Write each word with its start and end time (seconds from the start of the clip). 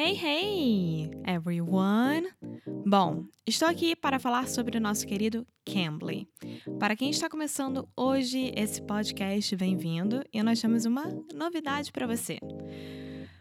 Hey, 0.00 0.14
hey, 0.14 1.10
everyone! 1.26 2.28
Bom, 2.86 3.24
estou 3.44 3.66
aqui 3.66 3.96
para 3.96 4.20
falar 4.20 4.46
sobre 4.46 4.78
o 4.78 4.80
nosso 4.80 5.04
querido 5.04 5.44
Cambly. 5.66 6.28
Para 6.78 6.94
quem 6.94 7.10
está 7.10 7.28
começando 7.28 7.88
hoje 7.96 8.52
esse 8.54 8.80
podcast, 8.80 9.56
bem-vindo 9.56 10.22
e 10.32 10.40
nós 10.40 10.60
temos 10.60 10.84
uma 10.84 11.02
novidade 11.34 11.90
para 11.90 12.06
você. 12.06 12.38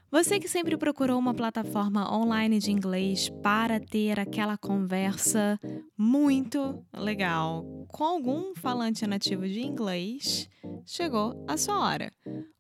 Você 0.10 0.39
que 0.39 0.48
sempre 0.48 0.78
procurou 0.78 1.20
uma 1.20 1.34
plataforma 1.34 2.14
online 2.16 2.60
de 2.60 2.71
inglês 2.71 3.30
para 3.44 3.78
ter 3.78 4.20
aquela 4.20 4.58
conversa 4.58 5.60
muito 5.98 6.82
legal 6.94 7.66
com 7.90 8.05
algum 8.05 8.55
falante 8.55 9.05
nativo 9.05 9.46
de 9.48 9.62
inglês, 9.62 10.50
chegou 10.86 11.44
a 11.48 11.58
sua 11.58 11.80
hora. 11.80 12.12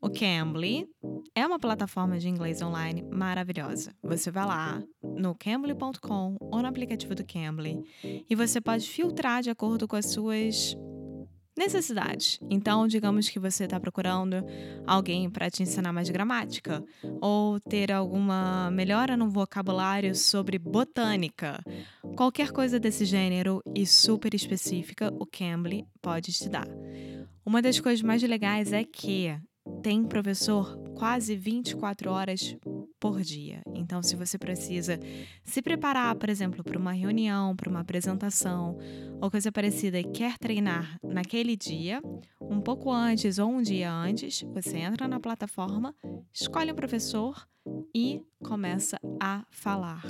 O 0.01 0.09
Cambly 0.09 0.87
é 1.33 1.47
uma 1.47 1.57
plataforma 1.57 2.19
de 2.19 2.27
inglês 2.27 2.61
online 2.61 3.01
maravilhosa. 3.03 3.95
Você 4.03 4.29
vai 4.29 4.45
lá 4.45 4.83
no 5.01 5.33
cambly.com 5.33 6.35
ou 6.39 6.61
no 6.61 6.67
aplicativo 6.67 7.15
do 7.15 7.25
Cambly 7.25 7.81
e 8.29 8.35
você 8.35 8.59
pode 8.59 8.89
filtrar 8.89 9.41
de 9.41 9.49
acordo 9.49 9.87
com 9.87 9.95
as 9.95 10.07
suas 10.07 10.75
necessidades. 11.57 12.39
Então, 12.49 12.87
digamos 12.87 13.29
que 13.29 13.39
você 13.39 13.65
está 13.65 13.79
procurando 13.79 14.37
alguém 14.85 15.29
para 15.29 15.49
te 15.49 15.63
ensinar 15.63 15.91
mais 15.91 16.09
gramática 16.09 16.83
ou 17.19 17.59
ter 17.59 17.91
alguma 17.91 18.69
melhora 18.71 19.17
no 19.17 19.29
vocabulário 19.29 20.15
sobre 20.15 20.59
botânica. 20.59 21.63
Qualquer 22.15 22.51
coisa 22.51 22.79
desse 22.79 23.05
gênero 23.05 23.61
e 23.75 23.85
super 23.85 24.33
específica, 24.33 25.13
o 25.19 25.25
Cambly 25.25 25.85
pode 26.01 26.31
te 26.31 26.47
dar. 26.47 26.67
Uma 27.45 27.61
das 27.61 27.79
coisas 27.79 28.01
mais 28.01 28.21
legais 28.21 28.71
é 28.73 28.83
que 28.83 29.35
tem 29.81 30.03
professor 30.03 30.77
quase 30.95 31.35
24 31.35 32.11
horas 32.11 32.57
por 32.99 33.21
dia. 33.21 33.61
Então, 33.75 34.01
se 34.01 34.15
você 34.15 34.37
precisa 34.37 34.99
se 35.43 35.61
preparar, 35.61 36.15
por 36.15 36.29
exemplo, 36.29 36.63
para 36.63 36.77
uma 36.77 36.91
reunião, 36.91 37.55
para 37.55 37.69
uma 37.69 37.81
apresentação 37.81 38.77
ou 39.21 39.29
coisa 39.29 39.51
parecida 39.51 39.99
e 39.99 40.03
quer 40.03 40.37
treinar 40.37 40.99
naquele 41.03 41.55
dia, 41.55 42.01
um 42.41 42.59
pouco 42.59 42.91
antes 42.91 43.37
ou 43.37 43.49
um 43.49 43.61
dia 43.61 43.91
antes, 43.91 44.41
você 44.53 44.77
entra 44.77 45.07
na 45.07 45.19
plataforma, 45.19 45.93
escolhe 46.33 46.71
um 46.71 46.75
professor 46.75 47.47
e 47.93 48.21
começa 48.43 48.99
a 49.19 49.45
falar. 49.49 50.03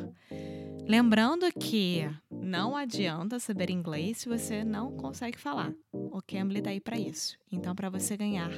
Lembrando 0.87 1.51
que 1.51 2.09
não 2.31 2.75
adianta 2.75 3.39
saber 3.39 3.69
inglês 3.69 4.19
se 4.19 4.29
você 4.29 4.63
não 4.63 4.95
consegue 4.95 5.37
falar. 5.37 5.73
O 5.91 6.21
Cambly 6.21 6.59
está 6.59 6.69
aí 6.69 6.79
para 6.79 6.97
isso. 6.97 7.37
Então, 7.51 7.75
para 7.75 7.89
você 7.89 8.15
ganhar 8.15 8.51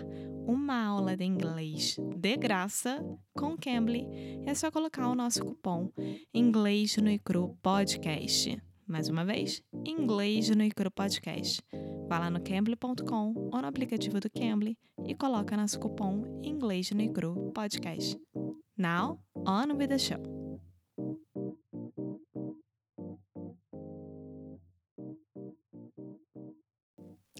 uma 0.45 0.85
aula 0.85 1.17
de 1.17 1.23
inglês 1.23 1.97
de 2.15 2.37
graça 2.37 3.03
com 3.33 3.53
o 3.53 3.57
Cambly, 3.57 4.05
é 4.45 4.53
só 4.53 4.69
colocar 4.69 5.07
o 5.07 5.15
nosso 5.15 5.43
cupom 5.43 5.91
Inglês 6.33 6.97
no 6.97 7.09
Icru 7.09 7.57
Podcast. 7.61 8.61
Mais 8.87 9.07
uma 9.07 9.23
vez, 9.23 9.63
Inglês 9.85 10.49
no 10.49 10.63
Icru 10.63 10.89
Podcast. 10.91 11.61
Vá 12.07 12.17
lá 12.17 12.29
no 12.29 12.41
cambly.com 12.41 13.33
ou 13.51 13.61
no 13.61 13.67
aplicativo 13.67 14.19
do 14.19 14.29
Cambly 14.31 14.75
e 15.05 15.13
coloca 15.13 15.55
nosso 15.55 15.79
cupom 15.79 16.41
Inglês 16.43 16.89
no 16.91 17.01
Icru 17.01 17.51
Podcast. 17.53 18.19
Now, 18.81 19.19
on 19.45 19.77
with 19.77 19.89
the 19.89 19.99
show. 19.99 20.61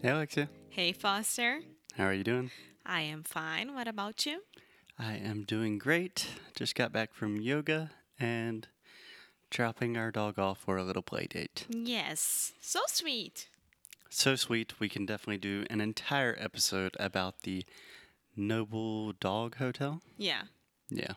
Hey, 0.02 0.10
Alexia. 0.10 0.50
Hey, 0.68 0.92
Foster. 0.92 1.62
How 1.96 2.04
are 2.04 2.14
you 2.14 2.26
doing? 2.26 2.52
I 2.86 3.04
am 3.04 3.24
fine. 3.24 3.74
What 3.74 3.88
about 3.88 4.26
you? 4.26 4.42
I 4.98 5.14
am 5.14 5.46
doing 5.46 5.78
great. 5.78 6.28
Just 6.56 6.76
got 6.76 6.92
back 6.92 7.14
from 7.14 7.40
yoga 7.40 7.92
and 8.20 8.68
dropping 9.50 9.96
our 9.96 10.12
dog 10.12 10.38
off 10.38 10.60
for 10.60 10.76
a 10.76 10.84
little 10.84 11.02
play 11.02 11.26
date. 11.26 11.66
Yes, 11.70 12.52
so 12.60 12.82
sweet. 12.88 13.48
So 14.10 14.36
sweet. 14.36 14.78
We 14.78 14.90
can 14.90 15.06
definitely 15.06 15.38
do 15.38 15.66
an 15.70 15.80
entire 15.80 16.36
episode 16.38 16.98
about 17.00 17.44
the 17.44 17.64
Noble 18.36 19.14
Dog 19.14 19.56
Hotel. 19.56 20.02
Yeah. 20.18 20.42
Yeah. 20.90 21.14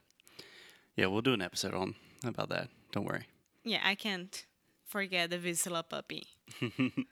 Yeah, 0.96 1.06
we'll 1.06 1.22
do 1.22 1.32
an 1.32 1.42
episode 1.42 1.74
on 1.74 1.94
about 2.24 2.48
that. 2.50 2.68
Don't 2.92 3.04
worry. 3.04 3.26
Yeah, 3.64 3.80
I 3.84 3.94
can't 3.94 4.44
forget 4.86 5.30
the 5.30 5.38
Vizsla 5.38 5.88
puppy. 5.88 6.26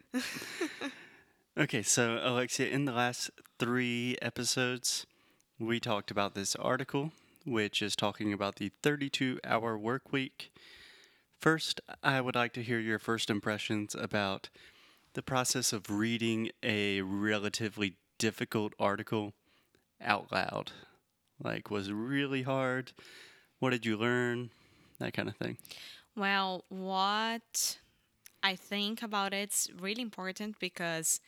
Okay, 1.58 1.82
so 1.82 2.18
Alexia, 2.22 2.68
in 2.68 2.84
the 2.84 2.92
last 2.92 3.30
three 3.58 4.16
episodes, 4.22 5.04
we 5.58 5.80
talked 5.80 6.10
about 6.10 6.34
this 6.34 6.54
article, 6.56 7.10
which 7.44 7.82
is 7.82 7.96
talking 7.96 8.32
about 8.32 8.56
the 8.56 8.70
32 8.82 9.40
hour 9.44 9.76
work 9.76 10.12
week. 10.12 10.52
First, 11.40 11.80
I 12.04 12.20
would 12.20 12.36
like 12.36 12.52
to 12.54 12.62
hear 12.62 12.78
your 12.78 13.00
first 13.00 13.28
impressions 13.28 13.94
about 13.94 14.48
the 15.14 15.22
process 15.22 15.72
of 15.72 15.90
reading 15.90 16.50
a 16.62 17.02
relatively 17.02 17.96
difficult 18.16 18.72
article 18.78 19.34
out 20.00 20.30
loud. 20.30 20.70
Like, 21.42 21.68
was 21.68 21.90
really 21.92 22.42
hard? 22.42 22.92
What 23.60 23.70
did 23.70 23.86
you 23.86 23.96
learn? 23.96 24.50
That 25.00 25.14
kind 25.14 25.28
of 25.28 25.36
thing. 25.36 25.58
Well, 26.16 26.64
what 26.68 27.78
I 28.42 28.56
think 28.56 29.02
about 29.02 29.32
it's 29.34 29.68
really 29.80 30.02
important 30.02 30.58
because 30.60 31.20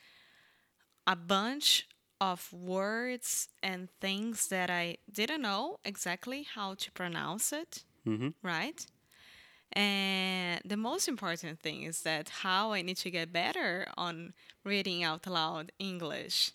a 1.07 1.15
bunch 1.15 1.87
of 2.21 2.51
words 2.53 3.49
and 3.63 3.89
things 4.01 4.47
that 4.49 4.69
I 4.69 4.97
didn't 5.11 5.41
know 5.41 5.79
exactly 5.85 6.43
how 6.43 6.75
to 6.75 6.91
pronounce 6.91 7.53
it, 7.53 7.83
Mm-hmm. 8.07 8.29
right? 8.43 8.85
And 9.73 10.61
the 10.65 10.77
most 10.77 11.07
important 11.07 11.59
thing 11.59 11.83
is 11.83 12.01
that 12.03 12.29
how 12.43 12.73
I 12.73 12.81
need 12.81 12.97
to 12.97 13.11
get 13.11 13.33
better 13.33 13.87
on 13.97 14.33
reading 14.63 15.03
out 15.03 15.27
loud 15.27 15.71
English 15.79 16.51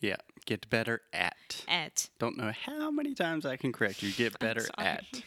Yeah, 0.00 0.16
get 0.46 0.70
better 0.70 1.02
at. 1.12 1.64
at. 1.68 2.08
Don't 2.18 2.38
know 2.38 2.52
how 2.64 2.90
many 2.90 3.14
times 3.14 3.44
I 3.44 3.56
can 3.56 3.72
correct 3.72 4.02
you. 4.02 4.12
Get 4.12 4.38
better 4.38 4.64
at. 4.78 5.04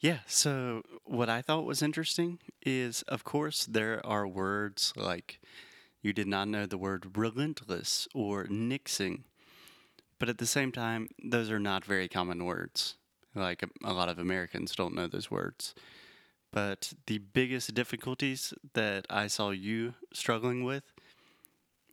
Yeah, 0.00 0.18
so 0.28 0.82
what 1.04 1.28
I 1.28 1.42
thought 1.42 1.64
was 1.64 1.82
interesting 1.82 2.38
is, 2.64 3.02
of 3.08 3.24
course, 3.24 3.66
there 3.66 4.04
are 4.06 4.28
words 4.28 4.92
like 4.94 5.40
you 6.02 6.12
did 6.12 6.28
not 6.28 6.46
know 6.46 6.66
the 6.66 6.78
word 6.78 7.16
relentless 7.16 8.06
or 8.14 8.44
nixing, 8.44 9.22
but 10.20 10.28
at 10.28 10.38
the 10.38 10.46
same 10.46 10.70
time, 10.70 11.08
those 11.24 11.50
are 11.50 11.58
not 11.58 11.84
very 11.84 12.06
common 12.06 12.44
words. 12.44 12.94
Like 13.34 13.64
a, 13.64 13.68
a 13.84 13.92
lot 13.92 14.08
of 14.08 14.20
Americans 14.20 14.76
don't 14.76 14.94
know 14.94 15.08
those 15.08 15.32
words. 15.32 15.74
But 16.52 16.92
the 17.06 17.18
biggest 17.18 17.74
difficulties 17.74 18.54
that 18.74 19.04
I 19.10 19.26
saw 19.26 19.50
you 19.50 19.94
struggling 20.12 20.62
with 20.62 20.84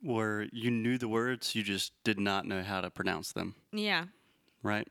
were 0.02 0.46
you 0.52 0.70
knew 0.70 0.98
the 0.98 1.08
words, 1.08 1.54
you 1.54 1.62
just 1.62 1.92
did 2.04 2.18
not 2.20 2.46
know 2.46 2.62
how 2.62 2.80
to 2.80 2.90
pronounce 2.90 3.32
them 3.32 3.54
Yeah. 3.72 4.06
right? 4.62 4.88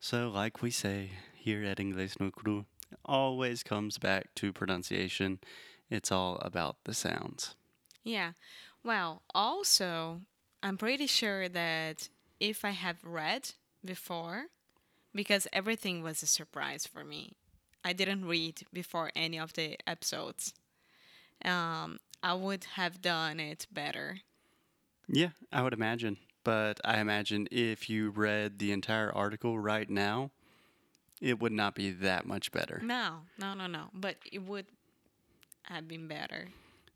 So, 0.00 0.28
like 0.28 0.62
we 0.62 0.70
say 0.70 1.10
here 1.34 1.64
at 1.64 1.78
Inglés 1.78 2.20
no 2.20 2.30
Cru, 2.30 2.66
always 3.04 3.62
comes 3.62 3.98
back 3.98 4.34
to 4.36 4.52
pronunciation. 4.52 5.40
It's 5.90 6.12
all 6.12 6.36
about 6.36 6.76
the 6.84 6.94
sounds. 6.94 7.56
Yeah. 8.04 8.32
Well, 8.84 9.22
also, 9.34 10.20
I'm 10.62 10.78
pretty 10.78 11.06
sure 11.06 11.48
that 11.48 12.08
if 12.38 12.64
I 12.64 12.70
have 12.70 13.02
read 13.02 13.50
before, 13.84 14.46
because 15.14 15.48
everything 15.52 16.02
was 16.02 16.22
a 16.22 16.26
surprise 16.26 16.86
for 16.86 17.04
me, 17.04 17.32
I 17.84 17.92
didn't 17.92 18.24
read 18.26 18.62
before 18.72 19.10
any 19.16 19.38
of 19.38 19.54
the 19.54 19.76
episodes. 19.86 20.54
Um, 21.44 21.98
I 22.22 22.34
would 22.34 22.64
have 22.74 23.00
done 23.00 23.40
it 23.40 23.66
better. 23.70 24.20
Yeah, 25.08 25.30
I 25.52 25.62
would 25.62 25.72
imagine. 25.72 26.18
But 26.44 26.80
I 26.84 27.00
imagine 27.00 27.48
if 27.50 27.90
you 27.90 28.10
read 28.10 28.58
the 28.58 28.72
entire 28.72 29.12
article 29.12 29.58
right 29.58 29.88
now, 29.88 30.30
it 31.20 31.40
would 31.40 31.52
not 31.52 31.74
be 31.74 31.90
that 31.90 32.26
much 32.26 32.52
better. 32.52 32.80
No, 32.82 33.20
no, 33.38 33.54
no, 33.54 33.66
no. 33.66 33.84
But 33.92 34.16
it 34.30 34.42
would 34.42 34.66
have 35.64 35.88
been 35.88 36.08
better. 36.08 36.48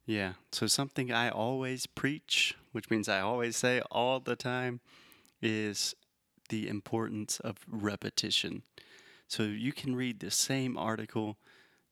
Yeah. 0.06 0.34
So, 0.50 0.66
something 0.66 1.12
I 1.12 1.28
always 1.28 1.86
preach, 1.86 2.56
which 2.72 2.90
means 2.90 3.08
I 3.08 3.20
always 3.20 3.56
say 3.56 3.80
all 3.90 4.20
the 4.20 4.36
time, 4.36 4.80
is 5.40 5.94
the 6.48 6.68
importance 6.68 7.40
of 7.40 7.56
repetition. 7.68 8.62
So, 9.28 9.44
you 9.44 9.72
can 9.72 9.94
read 9.94 10.20
the 10.20 10.30
same 10.30 10.76
article 10.76 11.36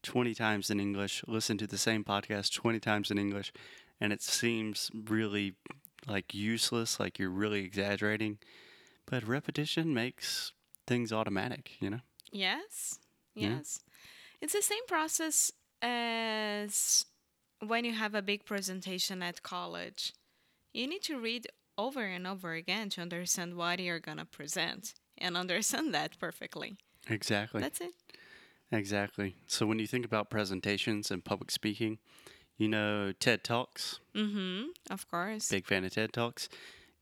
20 0.03 0.35
times 0.35 0.71
in 0.71 0.81
English, 0.81 1.23
listen 1.27 1.59
to 1.59 1.67
the 1.67 1.79
same 1.79 2.05
podcast 2.05 2.53
20 2.55 2.81
times 2.81 3.11
in 3.11 3.19
English, 3.19 3.53
and 4.01 4.13
it 4.13 4.23
seems 4.23 4.91
really 4.95 5.55
like 6.07 6.35
useless, 6.35 6.99
like 6.99 7.19
you're 7.19 7.31
really 7.31 7.65
exaggerating. 7.65 8.39
But 9.07 9.27
repetition 9.27 9.93
makes 9.93 10.53
things 10.87 11.13
automatic, 11.13 11.73
you 11.81 11.91
know? 11.91 12.01
Yes, 12.33 12.99
Yeah. 13.35 13.57
yes. 13.59 13.81
It's 14.41 14.53
the 14.55 14.63
same 14.63 14.87
process 14.87 15.53
as 15.83 17.05
when 17.67 17.85
you 17.85 17.93
have 17.93 18.15
a 18.15 18.23
big 18.23 18.45
presentation 18.45 19.23
at 19.23 19.43
college. 19.43 20.15
You 20.73 20.87
need 20.87 21.03
to 21.03 21.19
read 21.21 21.47
over 21.77 22.03
and 22.05 22.27
over 22.27 22.53
again 22.55 22.89
to 22.91 23.01
understand 23.03 23.57
what 23.57 23.81
you're 23.81 24.01
going 24.01 24.19
to 24.19 24.25
present 24.25 24.95
and 25.19 25.37
understand 25.45 25.93
that 25.95 26.19
perfectly. 26.19 26.77
Exactly. 27.09 27.61
That's 27.61 27.81
it. 27.81 27.93
Exactly. 28.73 29.37
So 29.47 29.67
when 29.67 29.79
you 29.79 29.87
think 29.87 30.05
about 30.05 30.31
presentations 30.31 31.11
and 31.11 31.25
public 31.25 31.51
speaking, 31.51 31.99
you 32.57 32.69
know 32.69 33.13
TED 33.19 33.43
Talks. 33.43 34.01
Mm-hmm. 34.15 34.69
Of 34.91 35.11
course. 35.11 35.49
Big 35.49 35.67
fan 35.67 35.85
of 35.85 35.93
TED 35.93 36.13
Talks. 36.13 36.49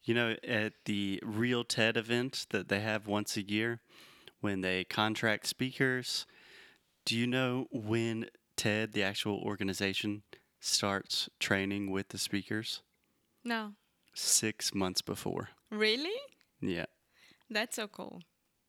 You 0.05 0.15
know, 0.15 0.37
at 0.47 0.73
the 0.87 1.21
Real 1.23 1.65
TED 1.65 1.97
event 1.97 2.47
that 2.51 2.69
they 2.69 2.81
have 2.81 3.07
once 3.07 3.37
a 3.37 3.43
year, 3.43 3.81
when 4.41 4.63
they 4.63 4.85
contract 4.85 5.47
speakers, 5.47 6.25
do 7.05 7.17
you 7.17 7.27
know 7.27 7.67
when 7.71 8.27
TED, 8.57 8.93
the 8.93 9.03
actual 9.03 9.39
organization, 9.39 10.23
starts 10.61 11.29
training 11.39 11.91
with 11.91 12.09
the 12.09 12.19
speakers? 12.19 12.83
No. 13.45 13.73
Six 14.15 14.75
months 14.75 15.03
before. 15.03 15.51
Really? 15.71 16.19
Yeah. 16.61 16.87
That's 17.51 17.77
so 17.77 17.89
cool. 17.89 18.23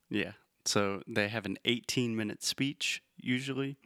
Yeah. 0.09 0.33
So 0.69 1.01
they 1.07 1.29
have 1.29 1.47
an 1.47 1.57
18 1.65 2.15
minute 2.15 2.43
speech 2.43 3.01
usually. 3.17 3.77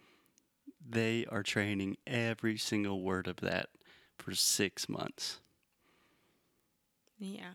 They 0.85 1.25
are 1.29 1.41
training 1.41 1.95
every 2.05 2.57
single 2.57 3.01
word 3.01 3.25
of 3.25 3.37
that 3.37 3.69
for 4.17 4.35
six 4.35 4.89
months. 4.89 5.39
Yeah. 7.17 7.53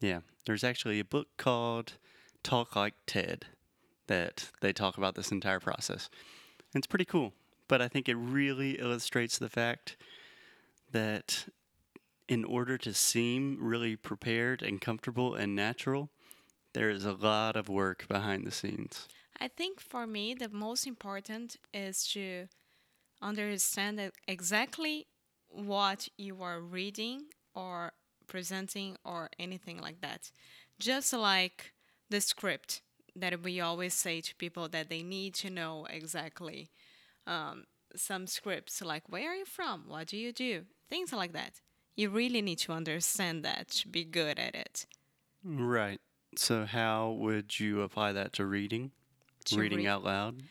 Yeah. 0.00 0.22
There's 0.44 0.64
actually 0.64 0.98
a 0.98 1.04
book 1.04 1.28
called 1.36 1.92
Talk 2.42 2.74
Like 2.74 2.94
TED 3.06 3.44
that 4.08 4.50
they 4.60 4.72
talk 4.72 4.98
about 4.98 5.14
this 5.14 5.30
entire 5.30 5.60
process. 5.60 6.10
It's 6.74 6.88
pretty 6.88 7.04
cool, 7.04 7.34
but 7.68 7.80
I 7.80 7.86
think 7.86 8.08
it 8.08 8.16
really 8.16 8.72
illustrates 8.72 9.38
the 9.38 9.48
fact 9.48 9.96
that 10.90 11.46
in 12.28 12.44
order 12.44 12.76
to 12.78 12.92
seem 12.92 13.58
really 13.60 13.94
prepared 13.94 14.62
and 14.62 14.80
comfortable 14.80 15.36
and 15.36 15.54
natural, 15.54 16.10
there 16.78 16.90
is 16.90 17.04
a 17.04 17.12
lot 17.12 17.56
of 17.56 17.68
work 17.68 18.06
behind 18.06 18.46
the 18.46 18.52
scenes. 18.52 19.08
I 19.40 19.48
think 19.48 19.80
for 19.80 20.06
me, 20.06 20.32
the 20.32 20.48
most 20.48 20.86
important 20.86 21.56
is 21.74 22.06
to 22.12 22.46
understand 23.20 24.12
exactly 24.28 25.08
what 25.48 26.08
you 26.16 26.40
are 26.40 26.60
reading 26.60 27.22
or 27.52 27.94
presenting 28.28 28.96
or 29.04 29.28
anything 29.40 29.80
like 29.80 30.00
that. 30.02 30.30
Just 30.78 31.12
like 31.12 31.72
the 32.10 32.20
script 32.20 32.82
that 33.16 33.42
we 33.42 33.60
always 33.60 33.94
say 33.94 34.20
to 34.20 34.36
people 34.36 34.68
that 34.68 34.88
they 34.88 35.02
need 35.02 35.34
to 35.34 35.50
know 35.50 35.84
exactly 35.90 36.70
um, 37.26 37.64
some 37.96 38.28
scripts 38.28 38.80
like 38.80 39.02
where 39.08 39.32
are 39.32 39.34
you 39.34 39.44
from 39.44 39.84
what 39.88 40.06
do 40.06 40.16
you 40.16 40.30
do 40.30 40.62
things 40.88 41.12
like 41.12 41.32
that 41.32 41.54
you 41.96 42.08
really 42.10 42.42
need 42.42 42.58
to 42.58 42.70
understand 42.70 43.44
that 43.44 43.68
to 43.68 43.88
be 43.88 44.04
good 44.04 44.38
at 44.38 44.54
it 44.54 44.86
Right. 45.44 46.00
So, 46.38 46.64
how 46.66 47.10
would 47.18 47.58
you 47.58 47.82
apply 47.82 48.12
that 48.12 48.32
to 48.34 48.46
reading? 48.46 48.92
To 49.46 49.58
reading 49.58 49.78
read- 49.78 49.86
out 49.88 50.04
loud? 50.04 50.42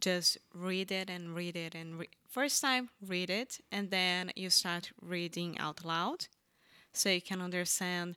just 0.00 0.38
read 0.54 0.90
it 0.90 1.10
and 1.10 1.34
read 1.34 1.54
it 1.56 1.74
and 1.74 1.98
re- 1.98 2.08
first 2.26 2.62
time 2.62 2.88
read 3.06 3.28
it 3.28 3.60
and 3.70 3.90
then 3.90 4.32
you 4.34 4.48
start 4.48 4.90
reading 5.02 5.58
out 5.58 5.84
loud 5.84 6.28
so 6.94 7.10
you 7.10 7.20
can 7.20 7.42
understand 7.42 8.16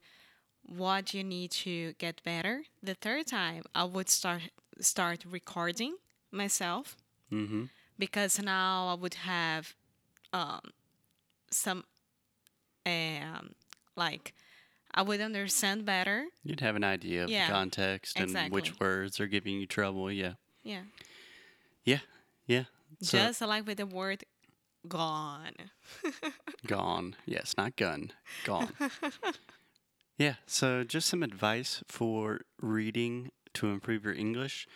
what 0.65 1.13
you 1.13 1.21
need 1.21 1.51
to 1.51 1.91
get 1.97 2.23
better 2.23 2.63
the 2.81 2.93
third 2.93 3.27
time 3.27 3.61
i 3.75 3.83
would 3.83 4.07
start 4.09 4.43
start 4.79 5.25
recording 5.29 5.95
myself 6.31 6.95
Mm-hmm. 7.29 7.65
because 7.99 8.41
now 8.41 8.87
i 8.87 8.93
would 8.93 9.15
have 9.15 9.75
um, 10.31 10.61
some 11.51 11.83
um, 12.85 13.51
like 13.97 14.33
i 14.95 15.01
would 15.01 15.21
understand 15.21 15.85
better 15.85 16.25
You'd 16.43 16.61
have 16.61 16.75
an 16.75 16.83
idea 16.83 17.23
of 17.25 17.29
Yeah, 17.29 17.47
the 17.47 17.53
context 17.53 18.17
and 18.17 18.25
exactly. 18.29 18.53
which 18.55 18.79
words 18.79 19.19
are 19.19 19.27
giving 19.27 19.59
you 19.59 19.67
trouble. 19.67 20.11
Yeah. 20.11 20.33
yeah 20.63 20.83
Yeah. 21.83 21.99
Yeah. 22.47 22.63
So, 23.01 23.17
just 23.17 23.41
like 23.41 23.65
with 23.67 23.77
the 23.77 23.85
word 23.85 24.23
gone 24.87 25.55
gone. 26.67 27.15
Yes, 27.25 27.53
not 27.57 27.75
gun. 27.75 28.11
Gone. 28.45 28.71
yeah. 30.17 30.35
So, 30.45 30.83
just 30.83 31.07
some 31.09 31.23
advice 31.23 31.83
for 31.87 32.41
reading 32.61 33.31
to 33.55 33.67
improve 33.67 34.05
your 34.05 34.13
English 34.13 34.67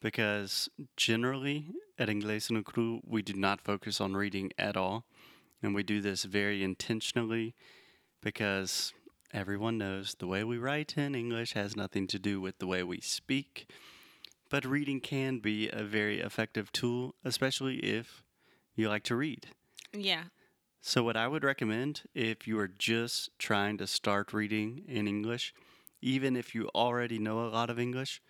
because 0.00 0.68
generally 0.96 1.66
at 1.98 2.08
Inglés 2.08 2.50
no 2.50 2.62
Cru, 2.62 3.00
we 3.06 3.22
do 3.22 3.34
not 3.34 3.60
focus 3.60 4.00
on 4.00 4.14
reading 4.14 4.50
at 4.58 4.76
all. 4.76 5.04
And 5.62 5.74
we 5.74 5.82
do 5.82 6.00
this 6.00 6.24
very 6.24 6.64
intentionally 6.64 7.54
because 8.22 8.94
everyone 9.32 9.78
knows 9.78 10.14
the 10.18 10.26
way 10.26 10.44
we 10.44 10.58
write 10.58 10.96
in 10.96 11.14
English 11.14 11.52
has 11.52 11.76
nothing 11.76 12.06
to 12.08 12.18
do 12.18 12.40
with 12.40 12.58
the 12.58 12.66
way 12.66 12.82
we 12.82 13.00
speak. 13.00 13.70
But 14.48 14.64
reading 14.64 15.00
can 15.00 15.38
be 15.38 15.68
a 15.68 15.84
very 15.84 16.20
effective 16.20 16.72
tool, 16.72 17.14
especially 17.24 17.76
if 17.76 18.22
you 18.74 18.88
like 18.88 19.04
to 19.04 19.16
read. 19.16 19.48
yeah 19.92 20.24
So, 20.80 21.02
what 21.02 21.16
I 21.16 21.28
would 21.28 21.44
recommend 21.44 22.02
if 22.14 22.48
you 22.48 22.58
are 22.58 22.68
just 22.68 23.30
trying 23.38 23.78
to 23.78 23.86
start 23.86 24.32
reading 24.32 24.82
in 24.88 25.06
English, 25.06 25.54
even 26.00 26.36
if 26.36 26.54
you 26.54 26.68
already 26.74 27.18
know 27.18 27.40
a 27.40 27.50
lot 27.50 27.70
of 27.70 27.78
English, 27.78 28.22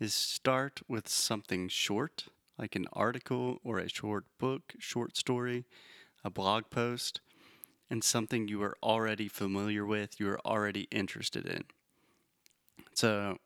is 0.00 0.14
start 0.14 0.80
with 0.88 1.08
something 1.08 1.68
short, 1.68 2.24
like 2.58 2.74
an 2.74 2.86
article 2.92 3.58
or 3.62 3.78
a 3.78 3.88
short 3.88 4.24
book, 4.38 4.72
short 4.78 5.16
story, 5.16 5.64
a 6.24 6.30
blog 6.30 6.64
post, 6.70 7.20
and 7.92 8.02
something 8.02 8.48
you 8.48 8.62
are 8.62 8.74
already 8.82 9.28
familiar 9.28 9.84
with, 9.84 10.18
you 10.18 10.26
are 10.26 10.40
already 10.46 10.88
interested 10.90 11.44
in. 11.46 11.62
So, 12.94 13.36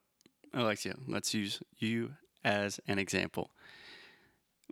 Alexia, 0.55 0.95
let's 1.09 1.35
use 1.35 1.61
you 1.79 2.13
as 2.45 2.79
an 2.87 3.01
example. 3.01 3.51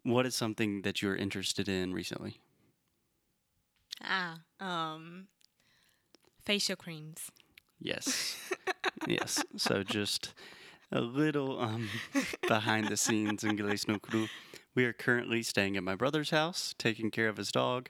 What 0.04 0.26
is 0.26 0.36
something 0.36 0.82
that 0.82 1.02
you're 1.02 1.16
interested 1.16 1.68
in 1.68 1.92
recently? 1.92 2.38
Ah, 4.00 4.38
um, 4.60 5.26
facial 6.44 6.76
creams. 6.76 7.32
Yes. 7.80 8.36
yes. 9.08 9.42
So 9.56 9.82
just 9.82 10.34
a 10.92 11.00
little 11.00 11.60
um, 11.60 11.88
behind 12.46 12.86
the 12.86 12.96
scenes 12.96 13.42
in 13.42 13.56
Inglés 13.56 13.88
no 13.88 13.98
Cru. 13.98 14.28
We 14.76 14.84
are 14.84 14.92
currently 14.92 15.42
staying 15.42 15.76
at 15.76 15.82
my 15.82 15.96
brother's 15.96 16.30
house, 16.30 16.76
taking 16.78 17.10
care 17.10 17.28
of 17.28 17.38
his 17.38 17.50
dog 17.50 17.88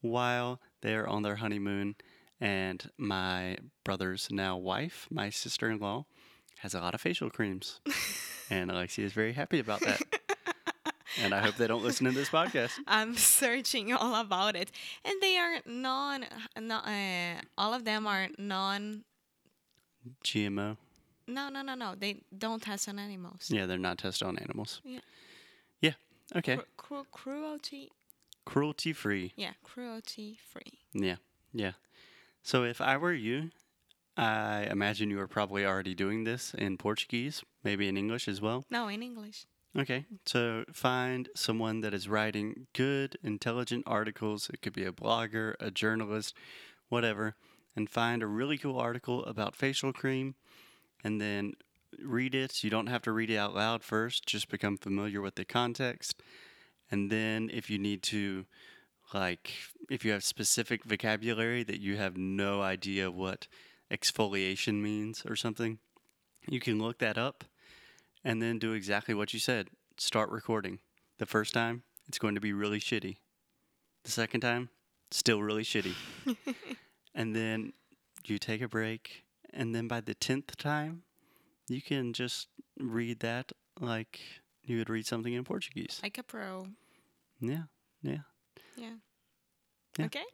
while 0.00 0.60
they're 0.86 1.08
on 1.08 1.22
their 1.22 1.36
honeymoon. 1.36 1.96
And 2.40 2.90
my 2.96 3.56
brother's 3.82 4.28
now 4.30 4.56
wife, 4.56 5.08
my 5.10 5.30
sister 5.30 5.68
in 5.68 5.80
law, 5.80 6.06
has 6.58 6.74
a 6.74 6.80
lot 6.80 6.94
of 6.94 7.00
facial 7.00 7.28
creams. 7.28 7.80
and 8.50 8.70
Alexia 8.70 9.04
is 9.04 9.12
very 9.12 9.32
happy 9.32 9.58
about 9.58 9.80
that. 9.80 10.00
and 11.22 11.34
I 11.34 11.40
hope 11.40 11.56
they 11.56 11.66
don't 11.66 11.82
listen 11.82 12.06
to 12.06 12.12
this 12.12 12.28
podcast. 12.28 12.72
I'm 12.86 13.16
searching 13.16 13.92
all 13.92 14.20
about 14.20 14.54
it, 14.54 14.70
and 15.04 15.20
they 15.20 15.36
are 15.38 15.58
non, 15.66 16.26
no, 16.60 16.76
uh, 16.76 17.40
all 17.58 17.74
of 17.74 17.84
them 17.84 18.06
are 18.06 18.28
non. 18.38 19.02
GMO. 20.24 20.76
No, 21.26 21.48
no, 21.48 21.62
no, 21.62 21.74
no. 21.74 21.94
They 21.98 22.20
don't 22.36 22.62
test 22.62 22.88
on 22.88 23.00
animals. 23.00 23.48
Yeah, 23.48 23.66
they're 23.66 23.78
not 23.78 23.98
tested 23.98 24.28
on 24.28 24.38
animals. 24.38 24.80
Yeah. 24.84 25.00
Yeah. 25.80 25.92
Okay. 26.36 26.56
Cru- 26.56 26.64
cru- 26.76 27.06
cruelty. 27.10 27.90
Cruelty 28.46 28.94
free. 28.94 29.32
Yeah, 29.36 29.52
cruelty 29.62 30.38
free. 30.50 30.78
Yeah, 30.94 31.16
yeah. 31.52 31.72
So 32.42 32.64
if 32.64 32.80
I 32.80 32.96
were 32.96 33.12
you, 33.12 33.50
I 34.16 34.68
imagine 34.70 35.10
you 35.10 35.20
are 35.20 35.28
probably 35.28 35.66
already 35.66 35.94
doing 35.94 36.24
this 36.24 36.54
in 36.54 36.78
Portuguese, 36.78 37.42
maybe 37.62 37.88
in 37.88 37.98
English 37.98 38.28
as 38.28 38.40
well. 38.40 38.64
No, 38.70 38.88
in 38.88 39.02
English. 39.02 39.44
Okay, 39.78 40.06
so 40.24 40.64
find 40.72 41.28
someone 41.34 41.80
that 41.82 41.92
is 41.92 42.08
writing 42.08 42.66
good, 42.72 43.18
intelligent 43.22 43.84
articles. 43.86 44.48
It 44.48 44.62
could 44.62 44.72
be 44.72 44.86
a 44.86 44.92
blogger, 44.92 45.54
a 45.60 45.70
journalist, 45.70 46.34
whatever, 46.88 47.34
and 47.74 47.90
find 47.90 48.22
a 48.22 48.26
really 48.26 48.56
cool 48.56 48.78
article 48.78 49.22
about 49.26 49.54
facial 49.54 49.92
cream 49.92 50.34
and 51.04 51.20
then 51.20 51.54
read 52.02 52.34
it. 52.34 52.64
You 52.64 52.70
don't 52.70 52.86
have 52.86 53.02
to 53.02 53.12
read 53.12 53.28
it 53.28 53.36
out 53.36 53.54
loud 53.54 53.82
first, 53.84 54.24
just 54.24 54.48
become 54.48 54.78
familiar 54.78 55.20
with 55.20 55.34
the 55.34 55.44
context. 55.44 56.22
And 56.90 57.10
then 57.10 57.50
if 57.52 57.68
you 57.70 57.78
need 57.78 58.02
to, 58.04 58.46
like, 59.12 59.52
if 59.90 60.04
you 60.04 60.12
have 60.12 60.24
specific 60.24 60.84
vocabulary 60.84 61.62
that 61.64 61.80
you 61.80 61.96
have 61.96 62.16
no 62.16 62.62
idea 62.62 63.10
what 63.10 63.48
exfoliation 63.90 64.82
means 64.82 65.24
or 65.26 65.36
something, 65.36 65.78
you 66.48 66.60
can 66.60 66.78
look 66.78 66.98
that 66.98 67.18
up 67.18 67.44
and 68.24 68.40
then 68.40 68.58
do 68.58 68.72
exactly 68.72 69.14
what 69.14 69.32
you 69.32 69.40
said. 69.40 69.68
Start 69.98 70.30
recording. 70.30 70.78
The 71.18 71.26
first 71.26 71.54
time, 71.54 71.82
it's 72.06 72.18
going 72.18 72.34
to 72.34 72.40
be 72.40 72.52
really 72.52 72.80
shitty. 72.80 73.16
The 74.04 74.10
second 74.10 74.40
time, 74.40 74.68
still 75.10 75.42
really 75.42 75.64
shitty. 75.64 75.94
and 77.14 77.34
then 77.34 77.72
you 78.24 78.38
take 78.38 78.62
a 78.62 78.68
break, 78.68 79.24
and 79.52 79.74
then 79.74 79.88
by 79.88 80.00
the 80.00 80.14
10th 80.14 80.56
time, 80.56 81.02
you 81.68 81.80
can 81.80 82.12
just 82.12 82.48
read 82.78 83.20
that 83.20 83.52
like 83.80 84.20
you 84.66 84.78
would 84.78 84.90
read 84.90 85.06
something 85.06 85.32
in 85.32 85.44
Portuguese. 85.44 86.00
Like 86.02 86.18
a 86.18 86.22
pro. 86.22 86.66
Yeah, 87.40 87.64
yeah. 88.02 88.18
Yeah. 88.76 88.94
Yeah. 89.98 90.06
Okay. 90.06 90.24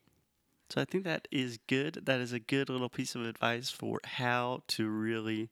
So 0.71 0.81
I 0.81 0.85
think 0.85 1.05
that 1.05 1.29
is 1.31 1.59
good. 1.69 2.01
That 2.07 2.21
is 2.21 2.33
a 2.33 2.41
good 2.41 2.69
little 2.69 2.89
piece 2.89 3.15
of 3.15 3.27
advice 3.27 3.71
for 3.71 4.01
how 4.05 4.63
to 4.69 4.89
really 4.89 5.51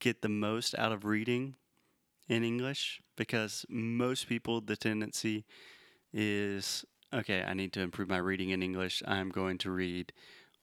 get 0.00 0.20
the 0.20 0.28
most 0.28 0.74
out 0.78 0.92
of 0.92 1.04
reading 1.04 1.54
in 2.28 2.44
English 2.44 3.00
because 3.16 3.64
most 3.68 4.28
people, 4.28 4.60
the 4.60 4.76
tendency 4.76 5.44
is 6.12 6.84
okay, 7.12 7.42
I 7.42 7.54
need 7.54 7.72
to 7.72 7.80
improve 7.80 8.08
my 8.08 8.18
reading 8.18 8.50
in 8.50 8.62
English. 8.62 9.02
I'm 9.06 9.30
going 9.30 9.56
to 9.58 9.70
read 9.70 10.12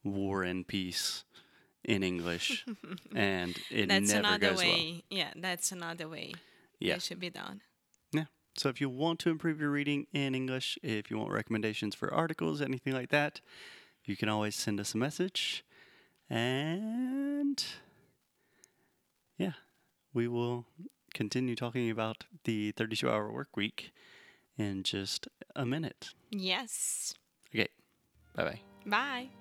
War 0.03 0.43
and 0.43 0.67
Peace 0.67 1.24
in 1.83 2.03
English. 2.03 2.65
and 3.15 3.57
it 3.71 3.89
that's 3.89 4.10
never 4.10 4.27
another 4.27 4.50
goes 4.50 4.60
way. 4.60 5.03
Yeah, 5.10 5.31
that's 5.36 5.71
another 5.71 6.07
way 6.07 6.33
Yeah. 6.81 6.95
it 6.95 7.01
should 7.01 7.19
be 7.19 7.29
done. 7.29 7.61
well. 8.13 8.25
So 8.57 8.69
if 8.69 8.81
you 8.81 8.89
want 8.89 9.19
to 9.19 9.29
improve 9.29 9.61
your 9.61 9.69
reading 9.69 10.07
in 10.13 10.35
English, 10.35 10.77
if 10.83 11.09
you 11.09 11.17
want 11.17 11.31
recommendations 11.31 11.95
for 11.95 12.13
articles, 12.13 12.61
anything 12.61 12.93
like 12.93 13.09
that, 13.09 13.39
you 14.03 14.17
can 14.17 14.27
always 14.27 14.55
send 14.55 14.79
us 14.79 14.93
a 14.93 14.97
message. 14.97 15.63
And 16.29 17.63
yeah, 19.38 19.53
we 20.13 20.27
will 20.27 20.65
continue 21.13 21.55
talking 21.55 21.89
about 21.89 22.25
the 22.43 22.71
32 22.71 23.09
hour 23.09 23.31
work 23.31 23.55
week 23.55 23.91
in 24.57 24.83
just 24.83 25.27
a 25.55 25.65
minute. 25.65 26.09
Yes. 26.29 27.13
Okay, 27.53 27.67
Bye 28.35 28.43
bye 28.43 28.61
bye. 28.85 29.40